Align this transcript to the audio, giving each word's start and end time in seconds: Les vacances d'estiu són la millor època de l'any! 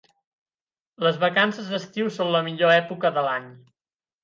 Les 1.07 1.19
vacances 1.25 1.69
d'estiu 1.75 2.11
són 2.17 2.33
la 2.39 2.43
millor 2.49 2.77
època 2.79 3.15
de 3.21 3.29
l'any! 3.31 3.49